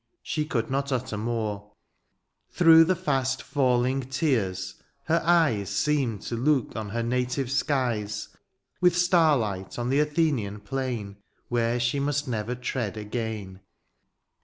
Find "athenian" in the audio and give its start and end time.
9.99-10.59